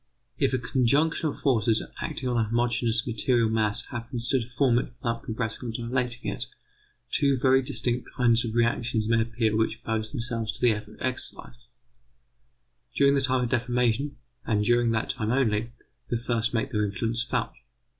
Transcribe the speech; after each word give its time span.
If 0.39 0.51
a 0.51 0.57
conjunction 0.57 1.29
of 1.29 1.39
forces 1.41 1.83
acting 2.01 2.27
on 2.27 2.35
a 2.35 2.45
homogeneous 2.49 3.05
material 3.05 3.49
mass 3.49 3.85
happens 3.85 4.27
to 4.29 4.39
deform 4.39 4.79
it 4.79 4.85
without 4.97 5.21
compressing 5.21 5.69
or 5.69 5.71
dilating 5.71 6.31
it, 6.31 6.45
two 7.11 7.37
very 7.37 7.61
distinct 7.61 8.09
kinds 8.17 8.43
of 8.43 8.55
reactions 8.55 9.07
may 9.07 9.21
appear 9.21 9.55
which 9.55 9.75
oppose 9.75 10.11
themselves 10.11 10.53
to 10.53 10.61
the 10.61 10.71
effort 10.71 10.97
exercised. 11.01 11.65
During 12.95 13.13
the 13.13 13.21
time 13.21 13.43
of 13.43 13.51
deformation, 13.51 14.15
and 14.43 14.65
during 14.65 14.89
that 14.89 15.11
time 15.11 15.29
only, 15.31 15.71
the 16.09 16.17
first 16.17 16.51
make 16.51 16.71
their 16.71 16.83
influence 16.83 17.21
felt. 17.21 17.53